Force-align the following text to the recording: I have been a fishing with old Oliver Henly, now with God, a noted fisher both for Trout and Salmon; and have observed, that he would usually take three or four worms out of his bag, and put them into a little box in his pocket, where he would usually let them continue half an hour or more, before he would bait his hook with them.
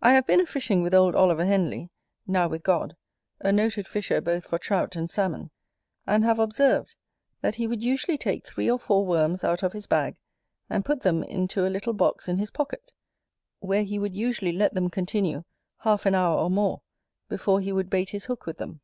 I 0.00 0.12
have 0.12 0.28
been 0.28 0.40
a 0.40 0.46
fishing 0.46 0.80
with 0.80 0.94
old 0.94 1.16
Oliver 1.16 1.44
Henly, 1.44 1.90
now 2.24 2.46
with 2.46 2.62
God, 2.62 2.96
a 3.40 3.50
noted 3.50 3.88
fisher 3.88 4.20
both 4.20 4.44
for 4.44 4.58
Trout 4.60 4.94
and 4.94 5.10
Salmon; 5.10 5.50
and 6.06 6.22
have 6.22 6.38
observed, 6.38 6.94
that 7.40 7.56
he 7.56 7.66
would 7.66 7.82
usually 7.82 8.16
take 8.16 8.46
three 8.46 8.70
or 8.70 8.78
four 8.78 9.04
worms 9.04 9.42
out 9.42 9.64
of 9.64 9.72
his 9.72 9.88
bag, 9.88 10.14
and 10.68 10.84
put 10.84 11.00
them 11.00 11.24
into 11.24 11.66
a 11.66 11.66
little 11.66 11.94
box 11.94 12.28
in 12.28 12.36
his 12.38 12.52
pocket, 12.52 12.92
where 13.58 13.82
he 13.82 13.98
would 13.98 14.14
usually 14.14 14.52
let 14.52 14.74
them 14.74 14.88
continue 14.88 15.42
half 15.78 16.06
an 16.06 16.14
hour 16.14 16.38
or 16.38 16.48
more, 16.48 16.82
before 17.28 17.58
he 17.60 17.72
would 17.72 17.90
bait 17.90 18.10
his 18.10 18.26
hook 18.26 18.46
with 18.46 18.58
them. 18.58 18.80